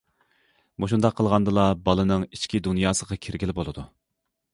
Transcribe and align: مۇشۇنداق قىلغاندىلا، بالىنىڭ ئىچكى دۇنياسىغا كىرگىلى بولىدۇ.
مۇشۇنداق 0.85 1.13
قىلغاندىلا، 1.19 1.65
بالىنىڭ 1.89 2.25
ئىچكى 2.29 2.61
دۇنياسىغا 2.69 3.19
كىرگىلى 3.27 3.57
بولىدۇ. 3.61 3.85